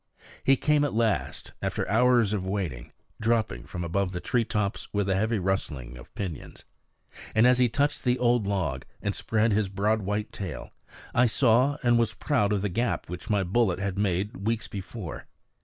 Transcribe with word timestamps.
He 0.43 0.57
came 0.57 0.83
at 0.83 0.95
last, 0.95 1.51
after 1.61 1.87
hours 1.87 2.33
of 2.33 2.43
waiting, 2.43 2.91
dropping 3.21 3.65
from 3.65 3.83
above 3.83 4.13
the 4.13 4.19
tree 4.19 4.43
tops 4.43 4.87
with 4.91 5.07
a 5.07 5.13
heavy 5.15 5.37
rustling 5.37 5.95
of 5.95 6.11
pinions. 6.15 6.65
And 7.35 7.45
as 7.45 7.59
he 7.59 7.69
touched 7.69 8.03
the 8.03 8.17
old 8.17 8.47
log, 8.47 8.83
and 9.03 9.13
spread 9.13 9.51
his 9.51 9.69
broad 9.69 10.01
white 10.01 10.31
tail, 10.31 10.71
I 11.13 11.27
saw 11.27 11.77
and 11.83 11.99
was 11.99 12.15
proud 12.15 12.51
of 12.51 12.63
the 12.63 12.67
gap 12.69 13.09
which 13.11 13.29
my 13.29 13.43
bullet 13.43 13.77
had 13.77 13.99
made 13.99 14.37
weeks 14.37 14.67
before. 14.67 15.27